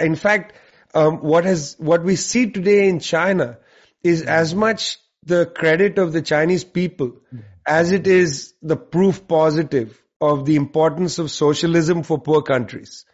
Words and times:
In 0.00 0.16
fact, 0.16 0.54
um, 0.94 1.18
what 1.18 1.44
has 1.44 1.76
what 1.78 2.02
we 2.02 2.16
see 2.16 2.50
today 2.50 2.88
in 2.88 2.98
China 3.00 3.58
is 4.02 4.22
as 4.22 4.54
much 4.54 4.98
the 5.24 5.46
credit 5.46 5.98
of 5.98 6.12
the 6.12 6.22
Chinese 6.22 6.64
people 6.64 7.20
as 7.66 7.92
it 7.92 8.06
is 8.06 8.54
the 8.62 8.76
proof 8.76 9.28
positive 9.28 10.02
of 10.20 10.44
the 10.44 10.56
importance 10.56 11.18
of 11.18 11.30
socialism 11.30 12.02
for 12.02 12.18
poor 12.18 12.42
countries. 12.42 13.04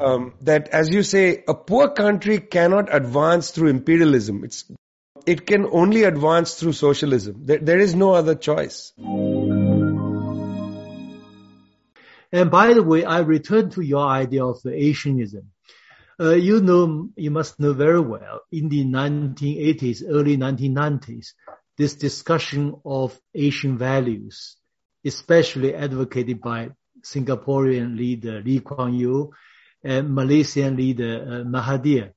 Um, 0.00 0.34
that, 0.40 0.68
as 0.68 0.88
you 0.88 1.02
say, 1.02 1.44
a 1.46 1.54
poor 1.54 1.90
country 1.90 2.38
cannot 2.38 2.94
advance 2.94 3.50
through 3.50 3.68
imperialism. 3.68 4.42
It's 4.44 4.64
it 5.26 5.46
can 5.46 5.66
only 5.70 6.04
advance 6.04 6.54
through 6.54 6.72
socialism. 6.72 7.44
There, 7.44 7.58
there 7.58 7.78
is 7.78 7.94
no 7.94 8.14
other 8.14 8.34
choice. 8.34 8.92
And 12.32 12.50
by 12.50 12.72
the 12.72 12.82
way, 12.82 13.04
I 13.04 13.18
return 13.20 13.70
to 13.70 13.82
your 13.82 14.06
idea 14.06 14.44
of 14.46 14.64
Asianism. 14.64 15.50
Uh, 16.18 16.34
you 16.34 16.60
know, 16.62 17.10
you 17.16 17.30
must 17.30 17.60
know 17.60 17.74
very 17.74 18.00
well 18.00 18.40
in 18.50 18.70
the 18.70 18.84
1980s, 18.84 20.02
early 20.08 20.38
1990s, 20.38 21.34
this 21.76 21.94
discussion 21.94 22.74
of 22.86 23.18
Asian 23.34 23.76
values, 23.76 24.56
especially 25.04 25.74
advocated 25.74 26.40
by 26.40 26.70
Singaporean 27.02 27.96
leader 27.96 28.40
Lee 28.40 28.60
Kuan 28.60 28.94
Yew 28.94 29.30
and 29.84 30.14
Malaysian 30.14 30.76
leader 30.76 31.22
uh, 31.22 31.44
Mahathir. 31.44 32.12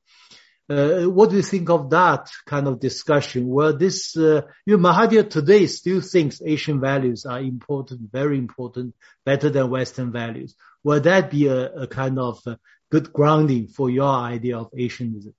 Uh, 0.69 1.09
what 1.09 1.31
do 1.31 1.35
you 1.35 1.41
think 1.41 1.69
of 1.69 1.89
that 1.89 2.29
kind 2.45 2.67
of 2.67 2.79
discussion? 2.79 3.47
Well, 3.47 3.75
this, 3.75 4.15
uh, 4.15 4.43
you 4.65 4.77
know, 4.77 4.89
Mahathir 4.89 5.29
today 5.29 5.65
still 5.65 5.99
thinks 5.99 6.41
Asian 6.45 6.79
values 6.79 7.25
are 7.25 7.39
important, 7.41 8.11
very 8.11 8.37
important, 8.37 8.95
better 9.25 9.49
than 9.49 9.71
Western 9.71 10.11
values. 10.11 10.55
Will 10.83 11.01
that 11.01 11.31
be 11.31 11.47
a, 11.47 11.73
a 11.81 11.87
kind 11.87 12.19
of 12.19 12.39
uh, 12.45 12.55
good 12.91 13.13
grounding 13.13 13.67
for 13.67 13.89
your 13.89 14.09
idea 14.09 14.57
of 14.57 14.69
Asianism? 14.75 15.33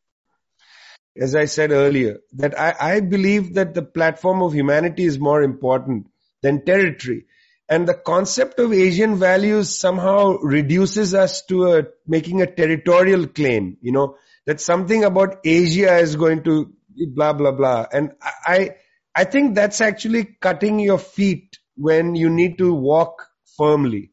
As 1.17 1.35
I 1.35 1.47
said 1.47 1.73
earlier, 1.73 2.19
that 2.35 2.59
I, 2.59 2.75
I 2.79 3.01
believe 3.01 3.55
that 3.55 3.75
the 3.75 3.83
platform 3.83 4.43
of 4.43 4.53
humanity 4.53 5.05
is 5.05 5.19
more 5.19 5.43
important 5.43 6.07
than 6.43 6.65
territory. 6.65 7.27
And 7.69 7.87
the 7.87 7.95
concept 7.95 8.59
of 8.59 8.73
Asian 8.73 9.17
values 9.17 9.79
somehow 9.79 10.39
reduces 10.39 11.15
us 11.15 11.43
to 11.47 11.73
a, 11.73 11.83
making 12.07 12.43
a 12.43 12.53
territorial 12.53 13.27
claim, 13.27 13.77
you 13.81 13.93
know, 13.93 14.17
that 14.47 14.61
something 14.61 15.05
about 15.05 15.39
Asia 15.45 15.97
is 15.99 16.17
going 16.17 16.43
to 16.45 16.73
blah, 17.15 17.33
blah, 17.33 17.53
blah. 17.53 17.87
And 17.93 18.13
I, 18.23 18.77
I 19.15 19.25
think 19.25 19.55
that's 19.55 19.81
actually 19.81 20.37
cutting 20.41 20.81
your 20.81 20.99
feet 20.99 21.59
when 21.77 22.15
you 22.15 22.31
need 22.31 22.59
to 22.59 22.73
walk 22.73 23.27
firmly. 23.57 24.13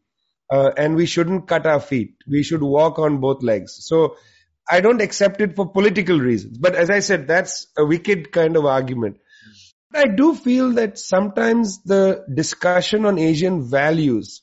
Uh, 0.52 0.72
and 0.78 0.96
we 0.96 1.06
shouldn't 1.06 1.48
cut 1.48 1.66
our 1.66 1.80
feet. 1.80 2.16
We 2.28 2.44
should 2.44 2.64
walk 2.64 3.00
on 3.00 3.20
both 3.20 3.44
legs. 3.44 3.78
So 3.82 4.16
I 4.70 4.82
don't 4.82 5.02
accept 5.02 5.42
it 5.42 5.56
for 5.56 5.70
political 5.70 6.20
reasons. 6.20 6.58
But 6.58 6.76
as 6.76 6.90
I 6.90 7.00
said, 7.00 7.28
that's 7.28 7.68
a 7.78 7.86
wicked 7.86 8.32
kind 8.32 8.56
of 8.56 8.66
argument. 8.66 9.18
I 9.94 10.08
do 10.08 10.36
feel 10.36 10.74
that 10.74 11.00
sometimes 11.00 11.82
the 11.84 12.26
discussion 12.34 13.06
on 13.06 13.18
Asian 13.18 13.70
values 13.70 14.42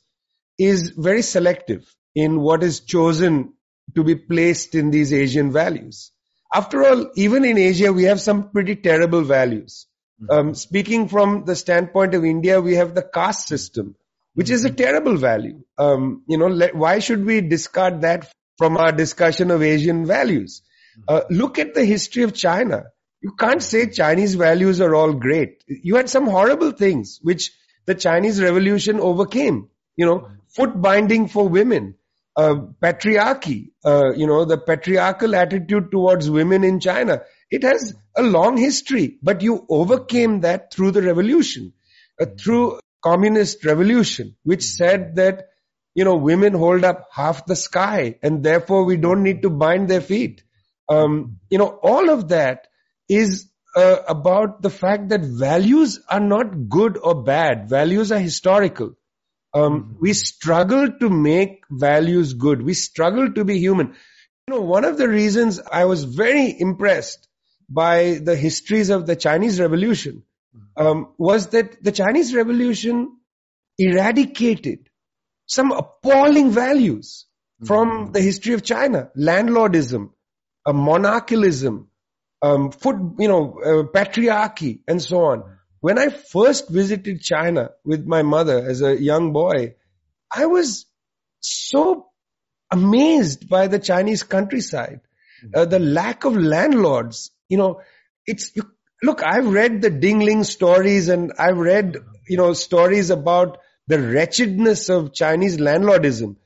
is 0.58 0.90
very 0.90 1.22
selective 1.22 1.94
in 2.14 2.40
what 2.40 2.62
is 2.62 2.80
chosen 2.80 3.54
to 3.94 4.04
be 4.04 4.14
placed 4.14 4.74
in 4.74 4.90
these 4.90 5.12
Asian 5.12 5.52
values. 5.52 6.12
After 6.52 6.84
all, 6.84 7.10
even 7.16 7.44
in 7.44 7.58
Asia, 7.58 7.92
we 7.92 8.04
have 8.04 8.20
some 8.20 8.50
pretty 8.50 8.76
terrible 8.76 9.22
values. 9.22 9.86
Um, 10.30 10.54
speaking 10.54 11.08
from 11.08 11.44
the 11.44 11.56
standpoint 11.56 12.14
of 12.14 12.24
India, 12.24 12.60
we 12.60 12.76
have 12.76 12.94
the 12.94 13.02
caste 13.02 13.48
system, 13.48 13.96
which 14.34 14.50
is 14.50 14.64
a 14.64 14.70
terrible 14.70 15.16
value. 15.16 15.60
Um, 15.78 16.22
you 16.28 16.38
know, 16.38 16.48
let, 16.48 16.74
why 16.74 16.98
should 16.98 17.24
we 17.24 17.40
discard 17.40 18.02
that 18.02 18.30
from 18.58 18.76
our 18.76 18.92
discussion 18.92 19.50
of 19.50 19.62
Asian 19.62 20.06
values? 20.06 20.62
Uh, 21.08 21.22
look 21.30 21.58
at 21.58 21.74
the 21.74 21.84
history 21.84 22.22
of 22.22 22.34
China. 22.34 22.84
You 23.20 23.32
can't 23.38 23.62
say 23.62 23.88
Chinese 23.88 24.34
values 24.34 24.80
are 24.80 24.94
all 24.94 25.12
great. 25.14 25.64
You 25.66 25.96
had 25.96 26.10
some 26.10 26.26
horrible 26.26 26.72
things 26.72 27.18
which 27.22 27.52
the 27.86 27.94
Chinese 27.94 28.40
revolution 28.40 29.00
overcame. 29.00 29.68
You 29.96 30.06
know, 30.06 30.28
foot 30.48 30.80
binding 30.80 31.28
for 31.28 31.48
women, 31.48 31.94
uh, 32.36 32.54
patriarchy, 32.82 33.70
uh, 33.84 34.12
you 34.12 34.26
know, 34.26 34.44
the 34.44 34.58
patriarchal 34.58 35.34
attitude 35.34 35.90
towards 35.90 36.28
women 36.28 36.64
in 36.64 36.80
China. 36.80 37.22
It 37.50 37.62
has 37.62 37.94
a 38.16 38.22
long 38.22 38.56
history, 38.56 39.18
but 39.22 39.42
you 39.42 39.64
overcame 39.68 40.40
that 40.40 40.72
through 40.72 40.90
the 40.92 41.02
revolution, 41.02 41.72
uh, 42.20 42.26
through 42.38 42.80
communist 43.04 43.64
revolution, 43.64 44.34
which 44.42 44.62
said 44.62 45.16
that, 45.16 45.48
you 45.94 46.04
know, 46.04 46.16
women 46.16 46.54
hold 46.54 46.84
up 46.84 47.08
half 47.12 47.44
the 47.46 47.56
sky 47.56 48.18
and 48.22 48.42
therefore 48.42 48.84
we 48.84 48.96
don't 48.96 49.22
need 49.22 49.42
to 49.42 49.50
bind 49.50 49.88
their 49.88 50.00
feet. 50.00 50.42
Um, 50.88 51.38
you 51.50 51.58
know, 51.58 51.68
all 51.82 52.10
of 52.10 52.28
that 52.28 52.66
is 53.08 53.50
uh, 53.76 53.98
about 54.08 54.62
the 54.62 54.70
fact 54.70 55.10
that 55.10 55.20
values 55.20 56.00
are 56.08 56.20
not 56.20 56.68
good 56.68 56.96
or 56.96 57.22
bad. 57.22 57.68
Values 57.68 58.10
are 58.10 58.18
historical. 58.18 58.94
Um, 59.52 59.96
we 60.00 60.14
struggle 60.14 60.90
to 61.00 61.10
make 61.10 61.64
values 61.70 62.32
good. 62.34 62.62
We 62.62 62.74
struggle 62.74 63.32
to 63.32 63.44
be 63.44 63.58
human. 63.58 63.94
You 64.48 64.54
know, 64.54 64.60
one 64.62 64.84
of 64.84 64.98
the 64.98 65.08
reasons 65.08 65.60
I 65.60 65.84
was 65.84 66.04
very 66.04 66.58
impressed 66.58 67.28
by 67.68 68.18
the 68.22 68.36
histories 68.36 68.90
of 68.90 69.06
the 69.06 69.16
Chinese 69.16 69.60
Revolution 69.60 70.24
um, 70.76 71.12
was 71.18 71.48
that 71.48 71.82
the 71.82 71.92
Chinese 71.92 72.34
Revolution 72.34 73.16
eradicated 73.78 74.88
some 75.46 75.72
appalling 75.72 76.50
values 76.50 77.26
from 77.64 78.12
the 78.12 78.20
history 78.20 78.54
of 78.54 78.62
China: 78.62 79.10
landlordism, 79.16 80.10
uh, 80.66 80.72
monarchialism, 80.72 81.88
um, 82.42 82.70
foot, 82.70 82.96
you 83.18 83.28
know, 83.28 83.58
uh, 83.64 83.82
patriarchy, 83.84 84.80
and 84.86 85.02
so 85.02 85.24
on. 85.24 85.44
When 85.80 85.98
I 85.98 86.08
first 86.08 86.68
visited 86.70 87.20
China 87.20 87.70
with 87.84 88.06
my 88.06 88.22
mother 88.22 88.58
as 88.68 88.82
a 88.82 89.00
young 89.00 89.32
boy, 89.32 89.74
I 90.34 90.46
was 90.46 90.86
so 91.40 92.06
amazed 92.70 93.48
by 93.48 93.68
the 93.68 93.78
Chinese 93.78 94.22
countryside, 94.22 95.00
uh, 95.54 95.64
the 95.66 95.78
lack 95.78 96.24
of 96.24 96.36
landlords. 96.36 97.30
You 97.48 97.58
know, 97.58 97.80
it's 98.26 98.54
you, 98.56 98.70
look. 99.02 99.22
I've 99.22 99.46
read 99.46 99.82
the 99.82 99.90
Ding 99.90 100.20
Ling 100.20 100.44
stories, 100.44 101.08
and 101.08 101.32
I've 101.38 101.58
read 101.58 101.96
you 102.28 102.36
know 102.36 102.52
stories 102.52 103.10
about 103.10 103.58
the 103.86 104.00
wretchedness 104.00 104.88
of 104.88 105.12
Chinese 105.12 105.58
landlordism. 105.58 106.36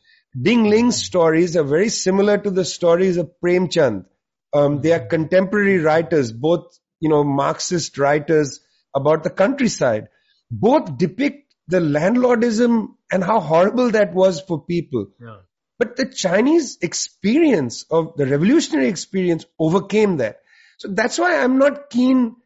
Ding 0.41 0.65
Ling's 0.65 1.03
stories 1.03 1.57
are 1.57 1.65
very 1.65 1.89
similar 1.89 2.39
to 2.39 2.51
the 2.51 2.65
stories 2.65 3.17
of 3.17 3.31
Premchand. 3.43 4.05
Um, 4.53 4.81
they 4.81 4.93
are 4.93 5.07
contemporary 5.07 5.79
writers, 5.79 6.33
both 6.33 6.79
you 7.01 7.09
know 7.09 7.25
Marxist 7.25 7.99
writers 7.99 8.61
about 8.95 9.23
the 9.23 9.31
countryside. 9.31 10.09
Both 10.51 10.97
depict 10.97 11.55
the 11.69 11.81
landlordism 11.81 12.95
and 13.13 13.23
how 13.23 13.41
horrible 13.41 13.91
that 13.91 14.15
was 14.15 14.41
for 14.41 14.65
people. 14.65 15.09
Yeah. 15.21 15.41
But 15.79 15.97
the 15.97 16.07
Chinese 16.07 16.79
experience 16.81 17.85
of 17.91 18.17
the 18.17 18.27
revolutionary 18.27 18.89
experience 18.89 19.45
overcame 19.59 20.17
that. 20.17 20.41
So 20.79 20.89
that's 20.89 21.19
why 21.19 21.39
I'm 21.43 21.59
not 21.59 21.91
keen. 21.91 22.37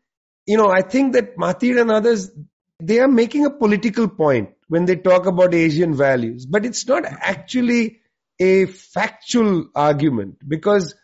You 0.47 0.57
know, 0.57 0.71
I 0.71 0.83
think 0.83 1.13
that 1.15 1.37
Mahathir 1.37 1.81
and 1.81 1.91
others, 1.91 2.31
they 2.81 2.99
are 2.99 3.09
making 3.09 3.47
a 3.47 3.51
political 3.51 4.09
point 4.09 4.51
when 4.69 4.87
they 4.87 4.97
talk 4.97 5.27
about 5.27 5.55
Asian 5.55 5.95
values, 5.95 6.47
but 6.47 6.67
it's 6.67 6.87
not 6.89 7.05
actually 7.05 8.01
a 8.41 8.67
factual 8.67 9.69
argument 9.75 10.37
because 10.47 10.95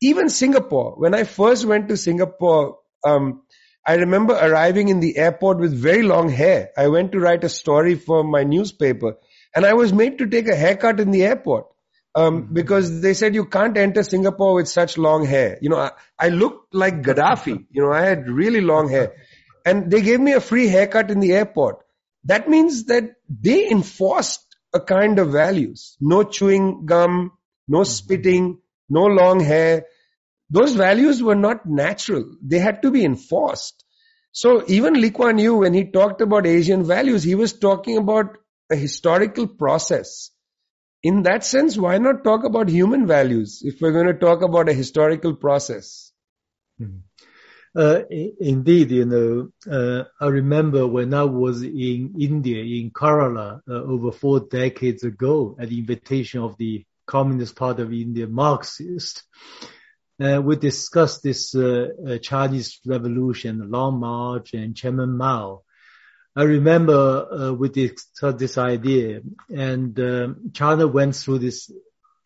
even 0.00 0.28
Singapore, 0.28 0.94
when 0.96 1.14
I 1.14 1.24
first 1.24 1.66
went 1.66 1.88
to 1.88 1.96
Singapore, 1.96 2.78
um, 3.04 3.42
I 3.84 3.94
remember 3.94 4.34
arriving 4.34 4.88
in 4.88 5.00
the 5.00 5.16
airport 5.16 5.58
with 5.58 5.74
very 5.74 6.02
long 6.02 6.28
hair. 6.28 6.70
I 6.76 6.88
went 6.88 7.12
to 7.12 7.18
write 7.18 7.42
a 7.44 7.48
story 7.48 7.96
for 7.96 8.22
my 8.22 8.44
newspaper 8.44 9.16
and 9.54 9.66
I 9.66 9.74
was 9.74 9.92
made 9.92 10.18
to 10.18 10.26
take 10.26 10.48
a 10.48 10.54
haircut 10.54 11.00
in 11.00 11.10
the 11.10 11.24
airport. 11.24 11.66
Um, 12.14 12.48
because 12.52 13.00
they 13.00 13.14
said 13.14 13.34
you 13.34 13.44
can't 13.44 13.76
enter 13.76 14.02
Singapore 14.02 14.54
with 14.54 14.68
such 14.68 14.98
long 14.98 15.24
hair. 15.24 15.58
You 15.60 15.70
know, 15.70 15.76
I, 15.76 15.92
I 16.18 16.28
looked 16.30 16.74
like 16.74 17.02
Gaddafi. 17.02 17.66
You 17.70 17.82
know, 17.82 17.92
I 17.92 18.02
had 18.02 18.28
really 18.28 18.60
long 18.60 18.88
hair 18.88 19.12
and 19.68 19.90
they 19.90 20.00
gave 20.02 20.20
me 20.20 20.32
a 20.32 20.40
free 20.40 20.66
haircut 20.68 21.10
in 21.10 21.20
the 21.20 21.32
airport. 21.32 21.84
That 22.24 22.48
means 22.48 22.84
that 22.84 23.14
they 23.28 23.70
enforced 23.70 24.44
a 24.74 24.80
kind 24.80 25.18
of 25.18 25.32
values. 25.32 25.96
No 26.00 26.22
chewing 26.22 26.86
gum, 26.86 27.32
no 27.66 27.84
spitting, 27.84 28.60
no 28.88 29.04
long 29.04 29.40
hair. 29.40 29.84
Those 30.50 30.74
values 30.74 31.22
were 31.22 31.34
not 31.34 31.66
natural. 31.66 32.24
They 32.42 32.58
had 32.58 32.82
to 32.82 32.90
be 32.90 33.04
enforced. 33.04 33.84
So 34.32 34.64
even 34.68 34.94
Lee 34.94 35.10
Kuan 35.10 35.38
Yew, 35.38 35.58
when 35.58 35.74
he 35.74 35.84
talked 35.90 36.20
about 36.22 36.46
Asian 36.46 36.84
values, 36.84 37.22
he 37.22 37.34
was 37.34 37.52
talking 37.52 37.98
about 37.98 38.38
a 38.70 38.76
historical 38.76 39.46
process. 39.46 40.30
In 41.02 41.22
that 41.22 41.44
sense, 41.44 41.76
why 41.76 41.98
not 41.98 42.24
talk 42.24 42.44
about 42.44 42.68
human 42.68 43.06
values 43.06 43.62
if 43.64 43.80
we're 43.80 43.92
going 43.92 44.06
to 44.06 44.14
talk 44.14 44.42
about 44.42 44.68
a 44.68 44.72
historical 44.72 45.34
process? 45.34 46.12
Uh, 47.76 48.02
i- 48.10 48.32
indeed, 48.40 48.90
you 48.90 49.04
know, 49.04 49.48
uh, 49.70 50.04
I 50.20 50.26
remember 50.28 50.86
when 50.86 51.14
I 51.14 51.24
was 51.24 51.62
in 51.62 52.14
India, 52.18 52.62
in 52.62 52.90
Kerala, 52.90 53.60
uh, 53.68 53.72
over 53.72 54.10
four 54.10 54.40
decades 54.40 55.04
ago, 55.04 55.56
at 55.60 55.68
the 55.68 55.78
invitation 55.78 56.40
of 56.42 56.56
the 56.58 56.84
Communist 57.06 57.56
Party 57.56 57.82
of 57.82 57.92
India, 57.92 58.26
Marxist. 58.26 59.24
Uh, 60.20 60.40
we 60.42 60.56
discussed 60.56 61.22
this 61.22 61.54
uh, 61.54 61.88
uh, 62.06 62.18
Chinese 62.18 62.80
Revolution, 62.84 63.70
Long 63.70 64.00
March, 64.00 64.54
and 64.54 64.74
Chairman 64.74 65.16
Mao. 65.16 65.62
I 66.38 66.42
remember 66.42 66.94
uh, 66.94 67.52
we 67.52 67.68
discussed 67.68 68.38
this 68.38 68.58
idea, 68.58 69.22
and 69.52 69.98
um, 69.98 70.50
China 70.54 70.86
went 70.86 71.16
through 71.16 71.40
this 71.40 71.68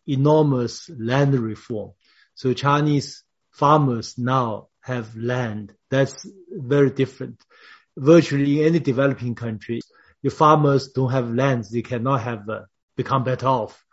enormous 0.05 0.87
land 0.87 1.33
reform. 1.33 1.93
So 2.35 2.53
Chinese 2.53 3.23
farmers 3.49 4.15
now 4.19 4.67
have 4.81 5.17
land. 5.17 5.73
That's 5.89 6.27
very 6.51 6.91
different. 6.91 7.41
Virtually 7.97 8.63
any 8.63 8.77
developing 8.77 9.33
country, 9.33 9.81
if 10.21 10.33
farmers 10.33 10.89
don't 10.89 11.11
have 11.11 11.33
lands, 11.33 11.71
they 11.71 11.81
cannot 11.81 12.21
have 12.21 12.47
uh, 12.47 12.61
become 12.95 13.23
better 13.23 13.47
off. 13.47 13.83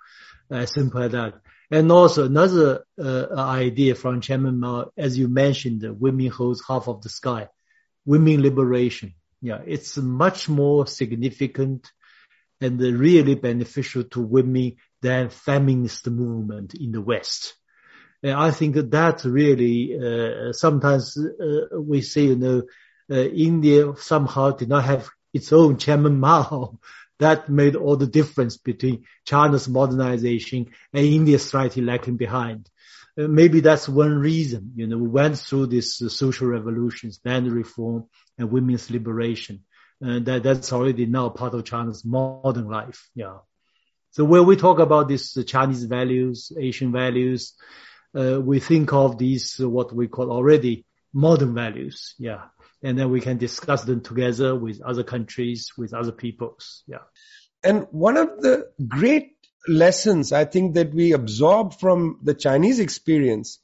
Uh, 0.51 0.67
simple 0.67 1.03
as 1.03 1.13
that. 1.13 1.41
And 1.71 1.91
also 1.91 2.27
another 2.27 2.85
uh, 3.03 3.27
idea 3.39 3.95
from 3.95 4.21
Chairman 4.21 4.61
Mao, 4.61 4.91
as 4.99 5.17
you 5.17 5.29
mentioned, 5.29 5.83
women 5.99 6.27
holds 6.27 6.63
half 6.69 6.89
of 6.89 7.01
the 7.01 7.09
sky, 7.09 7.49
women 8.05 8.43
liberation. 8.43 9.15
Yeah, 9.43 9.61
it's 9.67 9.97
much 9.97 10.49
more 10.49 10.87
significant 10.87 11.91
and 12.61 12.79
really 12.81 13.35
beneficial 13.35 14.05
to 14.05 14.21
women 14.21 14.77
than 15.01 15.31
feminist 15.31 16.07
movement 16.09 16.75
in 16.75 16.93
the 16.93 17.01
West. 17.01 17.55
And 18.23 18.33
I 18.33 18.51
think 18.51 18.77
that 18.77 19.25
really, 19.25 19.99
uh, 19.99 20.53
sometimes 20.53 21.17
uh, 21.17 21.81
we 21.81 22.03
say, 22.03 22.25
you 22.25 22.37
know, 22.37 22.63
uh, 23.11 23.15
India 23.17 23.95
somehow 23.97 24.51
did 24.51 24.69
not 24.69 24.85
have 24.85 25.09
its 25.33 25.53
own 25.53 25.79
Chairman 25.79 26.21
Mao 26.21 26.79
that 27.19 27.49
made 27.49 27.77
all 27.77 27.97
the 27.97 28.07
difference 28.07 28.57
between 28.59 29.05
China's 29.27 29.69
modernization 29.69 30.67
and 30.93 31.07
India's 31.07 31.49
slightly 31.49 31.83
lagging 31.83 32.17
behind. 32.17 32.69
Uh, 33.19 33.29
maybe 33.29 33.61
that's 33.61 33.89
one 33.89 34.19
reason, 34.19 34.73
you 34.77 34.87
know, 34.87 34.99
we 34.99 35.09
went 35.09 35.39
through 35.39 35.67
this 35.67 36.01
uh, 36.03 36.09
social 36.09 36.47
revolutions, 36.47 37.21
land 37.25 37.51
reform 37.51 38.07
and 38.39 38.51
women's 38.51 38.91
liberation. 38.91 39.65
And 40.01 40.25
that, 40.27 40.43
that's 40.43 40.73
already 40.73 41.07
now 41.07 41.29
part 41.29 41.55
of 41.55 41.65
China's 41.65 42.05
modern 42.05 42.69
life. 42.69 43.09
Yeah. 43.15 43.39
So 44.13 44.25
when 44.25 44.47
we 44.47 44.57
talk 44.57 44.79
about 44.79 45.09
these 45.09 45.37
uh, 45.37 45.43
Chinese 45.43 45.85
values, 45.85 46.53
Asian 46.59 46.93
values, 46.93 47.55
uh, 48.19 48.41
we 48.41 48.61
think 48.61 48.93
of 48.93 49.19
these, 49.19 49.61
uh, 49.61 49.69
what 49.69 49.95
we 49.95 50.09
call 50.09 50.33
already 50.33 50.87
modern 51.13 51.55
values. 51.55 52.15
Yeah 52.19 52.47
and 52.83 52.99
then 52.99 53.11
we 53.11 53.21
can 53.21 53.37
discuss 53.37 53.85
them 53.85 54.01
together 54.01 54.55
with 54.55 54.81
other 54.81 55.05
countries, 55.05 55.73
with 55.77 55.93
other 55.93 56.13
peoples. 56.13 56.83
Yeah. 56.87 57.05
And 57.63 57.87
one 57.91 58.17
of 58.17 58.41
the 58.41 58.71
great 58.89 59.37
lessons 59.69 60.33
I 60.33 60.45
think 60.45 60.75
that 60.75 60.95
we 60.95 61.13
absorb 61.13 61.75
from 61.75 62.19
the 62.23 62.35
Chinese 62.35 62.81
experience 62.81 63.59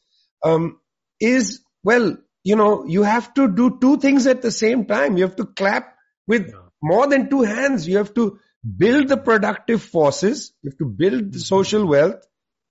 um, 0.44 0.78
is, 1.20 1.60
well, 1.82 2.16
you 2.44 2.56
know, 2.56 2.84
you 2.86 3.02
have 3.02 3.34
to 3.34 3.48
do 3.48 3.78
two 3.80 3.98
things 3.98 4.26
at 4.26 4.42
the 4.42 4.52
same 4.52 4.86
time. 4.86 5.16
You 5.16 5.24
have 5.24 5.36
to 5.36 5.46
clap 5.46 5.94
with 6.28 6.54
more 6.82 7.06
than 7.06 7.28
two 7.28 7.42
hands. 7.42 7.88
You 7.88 7.96
have 7.96 8.14
to 8.14 8.38
build 8.76 9.08
the 9.08 9.16
productive 9.16 9.82
forces. 9.82 10.52
You 10.62 10.70
have 10.70 10.78
to 10.78 10.86
build 10.86 11.32
the 11.32 11.40
social 11.40 11.86
wealth 11.86 12.24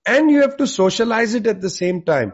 and 0.05 0.29
you 0.29 0.41
have 0.41 0.57
to 0.57 0.67
socialize 0.67 1.33
it 1.33 1.47
at 1.47 1.61
the 1.61 1.69
same 1.69 2.03
time. 2.03 2.33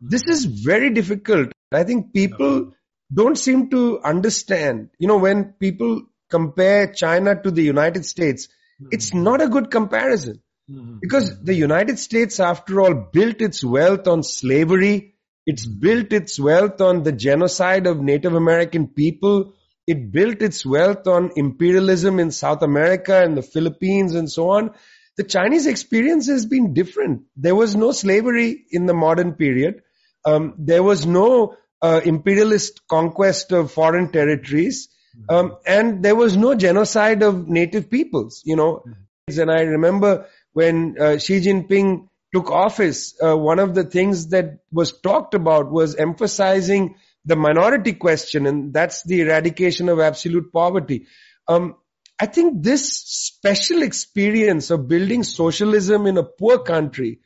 This 0.00 0.24
is 0.28 0.44
very 0.44 0.90
difficult. 0.90 1.52
I 1.72 1.84
think 1.84 2.12
people 2.12 2.72
don't 3.12 3.38
seem 3.38 3.70
to 3.70 4.00
understand. 4.00 4.90
You 4.98 5.08
know, 5.08 5.18
when 5.18 5.54
people 5.58 6.02
compare 6.30 6.92
China 6.92 7.40
to 7.40 7.50
the 7.50 7.62
United 7.62 8.04
States, 8.04 8.48
mm-hmm. 8.80 8.88
it's 8.90 9.14
not 9.14 9.40
a 9.40 9.48
good 9.48 9.70
comparison. 9.70 10.42
Mm-hmm. 10.70 10.98
Because 11.00 11.42
the 11.42 11.54
United 11.54 11.98
States, 11.98 12.40
after 12.40 12.80
all, 12.80 12.94
built 13.12 13.40
its 13.40 13.62
wealth 13.62 14.08
on 14.08 14.22
slavery. 14.22 15.14
It's 15.46 15.64
built 15.64 16.12
its 16.12 16.40
wealth 16.40 16.80
on 16.80 17.04
the 17.04 17.12
genocide 17.12 17.86
of 17.86 18.00
Native 18.00 18.34
American 18.34 18.88
people. 18.88 19.54
It 19.86 20.10
built 20.10 20.42
its 20.42 20.66
wealth 20.66 21.06
on 21.06 21.30
imperialism 21.36 22.18
in 22.18 22.32
South 22.32 22.62
America 22.62 23.22
and 23.22 23.36
the 23.36 23.42
Philippines 23.42 24.14
and 24.14 24.30
so 24.30 24.50
on. 24.50 24.72
The 25.16 25.22
Chinese 25.24 25.66
experience 25.66 26.26
has 26.26 26.44
been 26.46 26.74
different. 26.74 27.22
There 27.36 27.54
was 27.54 27.76
no 27.76 27.92
slavery 27.92 28.64
in 28.70 28.86
the 28.86 28.94
modern 28.94 29.34
period. 29.34 29.82
Um, 30.24 30.54
there 30.58 30.82
was 30.82 31.06
no 31.06 31.56
uh, 31.80 32.00
imperialist 32.04 32.86
conquest 32.88 33.52
of 33.52 33.70
foreign 33.70 34.10
territories. 34.10 34.88
Um, 35.28 35.56
and 35.66 36.02
there 36.02 36.14
was 36.14 36.36
no 36.36 36.54
genocide 36.54 37.22
of 37.22 37.48
native 37.48 37.90
peoples, 37.90 38.42
you 38.44 38.56
know. 38.56 38.84
And 39.28 39.50
I 39.50 39.62
remember 39.62 40.26
when 40.52 40.96
uh, 41.00 41.18
Xi 41.18 41.40
Jinping 41.40 42.08
took 42.34 42.50
office, 42.50 43.14
uh, 43.22 43.36
one 43.36 43.58
of 43.58 43.74
the 43.74 43.84
things 43.84 44.28
that 44.28 44.58
was 44.70 45.00
talked 45.00 45.34
about 45.34 45.70
was 45.70 45.96
emphasizing 45.96 46.96
the 47.24 47.36
minority 47.36 47.92
question, 47.92 48.46
and 48.46 48.72
that's 48.72 49.02
the 49.02 49.22
eradication 49.22 49.88
of 49.88 49.98
absolute 49.98 50.52
poverty. 50.52 51.06
Um, 51.48 51.76
I 52.20 52.26
think 52.26 52.62
this 52.62 52.92
special 52.94 53.82
experience 53.82 54.70
of 54.70 54.88
building 54.88 55.22
socialism 55.22 56.06
in 56.06 56.16
a 56.18 56.22
poor 56.22 56.58
country 56.58 57.20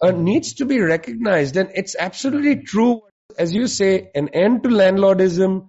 uh, 0.00 0.10
needs 0.10 0.54
to 0.54 0.66
be 0.66 0.80
recognized, 0.80 1.56
and 1.56 1.70
it's 1.74 1.96
absolutely 1.98 2.62
true 2.62 3.02
as 3.38 3.54
you 3.54 3.66
say, 3.66 4.10
an 4.14 4.28
end 4.30 4.62
to 4.62 4.68
landlordism, 4.68 5.68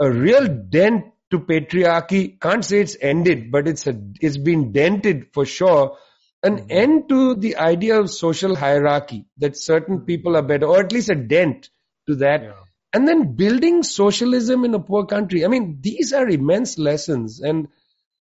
a 0.00 0.10
real 0.10 0.48
dent 0.48 1.04
to 1.30 1.38
patriarchy. 1.40 2.40
Can't 2.40 2.64
say 2.64 2.80
it's 2.80 2.96
ended, 3.00 3.50
but 3.50 3.68
it's 3.68 3.86
a, 3.86 4.00
it's 4.20 4.36
been 4.36 4.72
dented 4.72 5.28
for 5.32 5.44
sure. 5.44 5.96
An 6.42 6.58
mm-hmm. 6.58 6.66
end 6.70 7.08
to 7.08 7.34
the 7.34 7.56
idea 7.56 7.98
of 7.98 8.10
social 8.10 8.54
hierarchy 8.54 9.26
that 9.38 9.56
certain 9.56 9.96
mm-hmm. 9.96 10.06
people 10.06 10.36
are 10.36 10.42
better, 10.42 10.66
or 10.66 10.80
at 10.80 10.92
least 10.92 11.08
a 11.08 11.14
dent 11.14 11.70
to 12.08 12.16
that. 12.16 12.42
Yeah. 12.42 12.52
And 12.92 13.08
then 13.08 13.34
building 13.34 13.82
socialism 13.82 14.64
in 14.64 14.74
a 14.74 14.78
poor 14.78 15.06
country. 15.06 15.44
I 15.44 15.48
mean, 15.48 15.78
these 15.80 16.12
are 16.12 16.28
immense 16.28 16.78
lessons. 16.78 17.40
And 17.40 17.68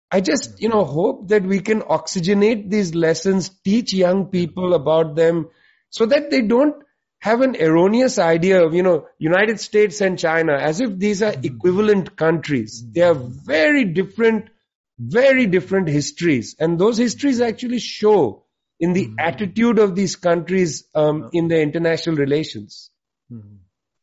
I 0.10 0.22
just, 0.22 0.62
you 0.62 0.70
know, 0.70 0.86
hope 0.86 1.28
that 1.28 1.44
we 1.44 1.60
can 1.60 1.82
oxygenate 1.82 2.70
these 2.72 2.96
lessons, 2.96 3.50
teach 3.64 3.94
young 3.94 4.28
people 4.28 4.74
about 4.74 5.16
them 5.16 5.50
so 5.90 6.06
that 6.06 6.32
they 6.32 6.42
don't 6.42 6.85
have 7.26 7.42
an 7.42 7.56
erroneous 7.60 8.20
idea 8.20 8.64
of, 8.64 8.76
you 8.76 8.84
know, 8.84 9.08
United 9.18 9.60
States 9.60 10.00
and 10.00 10.20
China 10.20 10.54
as 10.54 10.80
if 10.80 10.96
these 10.96 11.24
are 11.24 11.34
equivalent 11.42 12.16
countries. 12.16 12.86
They 12.88 13.02
are 13.02 13.16
very 13.16 13.84
different, 13.84 14.52
very 15.00 15.48
different 15.48 15.88
histories. 15.88 16.56
And 16.60 16.78
those 16.78 16.98
histories 16.98 17.42
actually 17.42 17.80
show 17.80 18.46
in 18.80 18.94
the 18.94 19.08
mm-hmm. 19.08 19.16
attitude 19.18 19.80
of 19.80 19.96
these 19.96 20.16
countries 20.18 20.84
um, 20.94 21.32
in 21.34 21.48
their 21.48 21.64
international 21.64 22.16
relations. 22.16 22.92
Mm-hmm. 23.34 23.56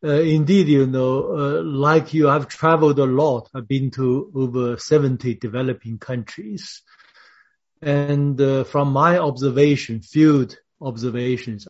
Uh, 0.05 0.21
indeed, 0.21 0.67
you 0.67 0.89
know, 0.89 1.37
uh, 1.37 1.63
like 1.63 2.13
you, 2.15 2.29
I've 2.29 2.49
traveled 2.49 2.99
a 2.99 3.07
lot. 3.07 3.49
I've 3.55 3.69
been 3.69 3.93
to 3.93 4.33
over 4.35 4.79
70 4.79 5.37
developing 5.37 6.01
countries. 6.01 6.83
And 7.81 8.41
uh, 8.41 8.65
from 8.65 8.93
my 8.93 9.19
observation, 9.19 10.03
field 10.03 10.57
observations, 10.81 11.69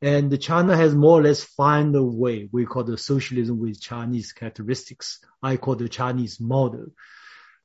and 0.00 0.40
China 0.40 0.76
has 0.76 0.94
more 0.94 1.18
or 1.20 1.22
less 1.22 1.42
found 1.42 1.96
a 1.96 2.02
way. 2.02 2.48
We 2.52 2.66
call 2.66 2.84
the 2.84 2.96
socialism 2.96 3.58
with 3.58 3.80
Chinese 3.80 4.32
characteristics. 4.32 5.18
I 5.42 5.56
call 5.56 5.74
the 5.74 5.88
Chinese 5.88 6.40
model. 6.40 6.86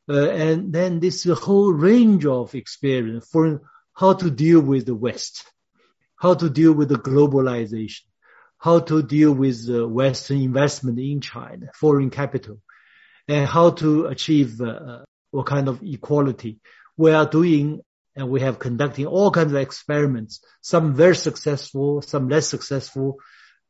Uh, 0.09 0.29
and 0.29 0.73
then 0.73 0.99
this 0.99 1.23
whole 1.25 1.71
range 1.71 2.25
of 2.25 2.55
experience 2.55 3.27
for 3.29 3.61
how 3.93 4.13
to 4.13 4.31
deal 4.31 4.59
with 4.59 4.85
the 4.87 4.95
West, 4.95 5.45
how 6.15 6.33
to 6.33 6.49
deal 6.49 6.73
with 6.73 6.89
the 6.89 6.95
globalization, 6.95 8.01
how 8.57 8.79
to 8.79 9.03
deal 9.03 9.31
with 9.31 9.67
the 9.67 9.87
Western 9.87 10.41
investment 10.41 10.99
in 10.99 11.21
China, 11.21 11.67
foreign 11.75 12.09
capital, 12.09 12.59
and 13.27 13.47
how 13.47 13.69
to 13.69 14.07
achieve 14.07 14.59
uh, 14.59 15.03
what 15.31 15.45
kind 15.45 15.67
of 15.67 15.83
equality. 15.83 16.59
We 16.97 17.11
are 17.11 17.27
doing 17.27 17.81
and 18.15 18.29
we 18.29 18.41
have 18.41 18.59
conducting 18.59 19.05
all 19.05 19.31
kinds 19.31 19.51
of 19.53 19.59
experiments, 19.59 20.41
some 20.61 20.93
very 20.93 21.15
successful, 21.15 22.01
some 22.01 22.29
less 22.29 22.47
successful, 22.47 23.17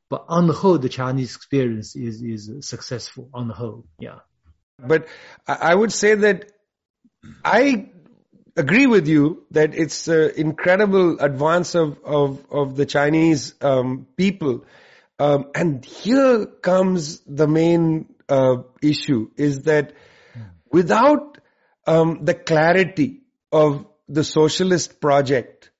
but 0.09 0.25
on 0.27 0.47
the 0.47 0.53
whole, 0.53 0.77
the 0.77 0.89
Chinese 0.89 1.35
experience 1.35 1.95
is, 1.95 2.21
is 2.21 2.67
successful 2.67 3.29
on 3.33 3.47
the 3.47 3.53
whole. 3.53 3.85
Yeah. 3.99 4.19
But 4.77 5.07
I 5.47 5.73
would 5.73 5.91
say 5.91 6.15
that 6.15 6.51
I 7.43 7.89
agree 8.55 8.87
with 8.87 9.07
you 9.07 9.45
that 9.51 9.73
it's 9.73 10.07
an 10.07 10.31
incredible 10.35 11.19
advance 11.19 11.75
of, 11.75 11.99
of, 12.03 12.45
of 12.51 12.75
the 12.75 12.85
Chinese 12.85 13.55
um, 13.61 14.07
people. 14.17 14.65
Um, 15.19 15.47
and 15.55 15.83
here 15.85 16.45
comes 16.45 17.19
the 17.21 17.47
main 17.47 18.13
uh, 18.27 18.57
issue 18.81 19.29
is 19.37 19.63
that 19.63 19.93
without 20.71 21.37
um, 21.85 22.25
the 22.25 22.33
clarity 22.33 23.21
of 23.51 23.85
the 24.07 24.23
socialist 24.23 24.99
project, 24.99 25.71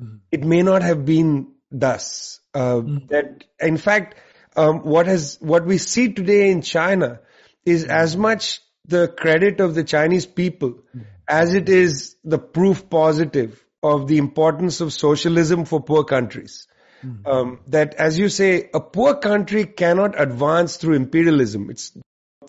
mm-hmm. 0.00 0.16
it 0.30 0.44
may 0.44 0.62
not 0.62 0.82
have 0.82 1.04
been 1.04 1.52
thus. 1.70 2.40
Uh, 2.54 2.76
mm-hmm. 2.76 3.06
That, 3.08 3.44
in 3.60 3.76
fact, 3.76 4.16
um, 4.56 4.80
what 4.80 5.06
has 5.06 5.38
what 5.40 5.64
we 5.64 5.78
see 5.78 6.12
today 6.12 6.50
in 6.50 6.62
China 6.62 7.20
is 7.64 7.82
mm-hmm. 7.84 7.92
as 7.92 8.16
much 8.16 8.60
the 8.86 9.08
credit 9.08 9.60
of 9.60 9.74
the 9.74 9.84
Chinese 9.84 10.26
people 10.26 10.70
mm-hmm. 10.72 11.00
as 11.28 11.54
it 11.54 11.68
is 11.68 12.16
the 12.24 12.38
proof 12.38 12.88
positive 12.90 13.64
of 13.82 14.06
the 14.06 14.18
importance 14.18 14.80
of 14.80 14.92
socialism 14.92 15.64
for 15.64 15.80
poor 15.80 16.04
countries. 16.04 16.66
Mm-hmm. 17.04 17.26
Um, 17.26 17.60
that, 17.68 17.94
as 17.94 18.18
you 18.18 18.28
say, 18.28 18.70
a 18.72 18.80
poor 18.80 19.16
country 19.16 19.64
cannot 19.64 20.20
advance 20.20 20.76
through 20.76 20.94
imperialism. 20.94 21.68
It's 21.70 21.92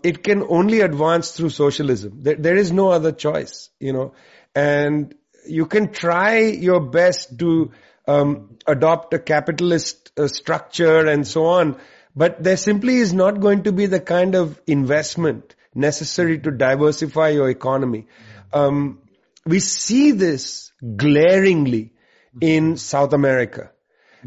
it 0.03 0.21
can 0.23 0.43
only 0.43 0.81
advance 0.81 1.31
through 1.31 1.49
socialism. 1.49 2.21
There, 2.21 2.35
there 2.35 2.55
is 2.57 2.71
no 2.71 2.89
other 2.89 3.11
choice, 3.11 3.69
you 3.79 3.93
know. 3.93 4.13
And 4.53 5.15
you 5.45 5.65
can 5.65 5.91
try 5.91 6.39
your 6.39 6.79
best 6.79 7.37
to 7.39 7.71
um, 8.07 8.57
adopt 8.67 9.13
a 9.13 9.19
capitalist 9.19 10.11
uh, 10.17 10.27
structure 10.27 11.07
and 11.07 11.27
so 11.27 11.45
on, 11.45 11.77
but 12.15 12.43
there 12.43 12.57
simply 12.57 12.97
is 12.97 13.13
not 13.13 13.39
going 13.39 13.63
to 13.63 13.71
be 13.71 13.85
the 13.85 13.99
kind 13.99 14.35
of 14.35 14.59
investment 14.67 15.55
necessary 15.73 16.39
to 16.39 16.51
diversify 16.51 17.29
your 17.29 17.49
economy. 17.49 18.07
Um, 18.51 18.99
we 19.45 19.59
see 19.59 20.11
this 20.11 20.71
glaringly 20.95 21.93
in 22.41 22.77
South 22.77 23.13
America. 23.13 23.71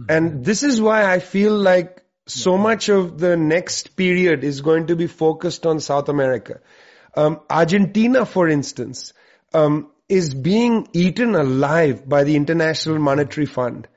And 0.08 0.44
this 0.44 0.62
is 0.62 0.80
why 0.80 1.10
I 1.10 1.20
feel 1.20 1.56
like 1.56 2.02
so 2.26 2.58
much 2.58 2.88
of 2.88 3.18
the 3.18 3.36
next 3.36 3.96
period 3.96 4.44
is 4.44 4.60
going 4.60 4.88
to 4.88 4.96
be 4.96 5.06
focused 5.06 5.64
on 5.64 5.80
South 5.80 6.08
America. 6.08 6.60
Um, 7.14 7.40
Argentina, 7.48 8.26
for 8.26 8.48
instance, 8.48 9.14
um, 9.54 9.90
is 10.08 10.32
being 10.34 10.88
eaten 10.92 11.34
alive 11.34 12.08
by 12.08 12.24
the 12.24 12.36
International 12.36 12.98
Monetary 12.98 13.46
Fund. 13.46 13.88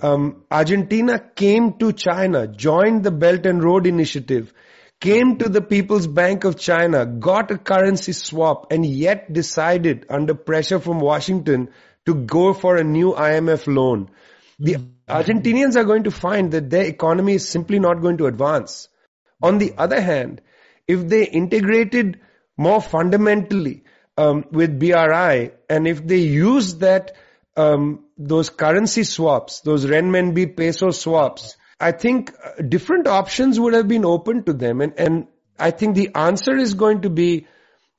Um, 0.00 0.44
Argentina 0.50 1.18
came 1.18 1.78
to 1.78 1.92
China, 1.92 2.46
joined 2.46 3.02
the 3.02 3.10
Belt 3.10 3.46
and 3.46 3.62
Road 3.62 3.86
Initiative, 3.86 4.52
came 5.00 5.38
to 5.38 5.48
the 5.48 5.62
People's 5.62 6.06
Bank 6.06 6.44
of 6.44 6.58
China, 6.58 7.04
got 7.04 7.50
a 7.50 7.58
currency 7.58 8.12
swap, 8.12 8.72
and 8.72 8.84
yet 8.84 9.32
decided 9.32 10.06
under 10.08 10.34
pressure 10.34 10.78
from 10.78 11.00
Washington 11.00 11.70
to 12.04 12.14
go 12.14 12.52
for 12.52 12.76
a 12.76 12.84
new 12.84 13.12
IMF 13.12 13.66
loan. 13.66 14.10
The 14.58 14.76
Argentinians 15.08 15.76
are 15.76 15.84
going 15.84 16.04
to 16.04 16.10
find 16.10 16.52
that 16.52 16.70
their 16.70 16.84
economy 16.84 17.34
is 17.34 17.48
simply 17.48 17.78
not 17.78 18.00
going 18.00 18.18
to 18.18 18.26
advance. 18.26 18.88
On 19.42 19.58
the 19.58 19.74
other 19.76 20.00
hand, 20.00 20.40
if 20.86 21.08
they 21.08 21.24
integrated 21.26 22.20
more 22.56 22.80
fundamentally 22.80 23.84
um, 24.16 24.44
with 24.50 24.78
BRI, 24.78 25.50
and 25.68 25.86
if 25.86 26.06
they 26.06 26.18
use 26.18 26.76
that 26.76 27.16
um, 27.56 28.04
those 28.18 28.50
currency 28.50 29.04
swaps, 29.04 29.60
those 29.60 29.86
renminbi 29.86 30.56
peso 30.56 30.90
swaps, 30.90 31.56
I 31.80 31.92
think 31.92 32.32
uh, 32.42 32.62
different 32.62 33.06
options 33.06 33.60
would 33.60 33.74
have 33.74 33.88
been 33.88 34.04
open 34.04 34.44
to 34.44 34.52
them. 34.52 34.80
And, 34.80 34.94
and 34.98 35.26
I 35.58 35.70
think 35.70 35.94
the 35.94 36.14
answer 36.14 36.56
is 36.56 36.74
going 36.74 37.02
to 37.02 37.10
be 37.10 37.46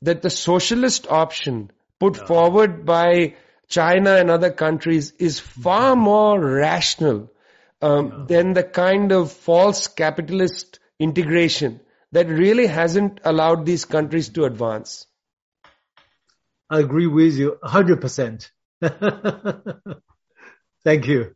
that 0.01 0.21
the 0.21 0.29
socialist 0.29 1.07
option 1.09 1.71
put 2.00 2.27
forward 2.27 2.86
by 2.86 3.36
China 3.67 4.15
and 4.15 4.29
other 4.29 4.51
countries 4.51 5.13
is 5.19 5.39
far 5.39 5.93
mm-hmm. 5.93 6.01
more 6.01 6.39
rational 6.39 7.31
um, 7.81 8.25
than 8.27 8.53
the 8.53 8.63
kind 8.63 9.12
of 9.12 9.31
false 9.31 9.88
capitalist 9.88 10.79
integration 11.00 11.79
that 12.12 12.27
really 12.27 12.67
hasn't 12.67 13.19
allowed 13.24 13.65
these 13.65 13.86
countries 13.86 14.29
to 14.29 14.45
advance. 14.45 15.05
I 16.69 16.79
agree 16.79 17.07
with 17.07 17.36
you 17.36 17.57
100%. 17.63 18.51
Thank 20.83 21.07
you. 21.07 21.36